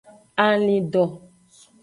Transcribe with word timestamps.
Alindo. 0.45 1.03